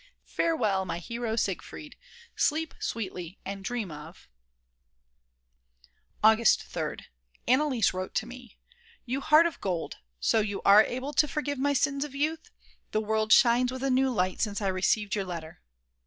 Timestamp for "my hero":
0.83-1.35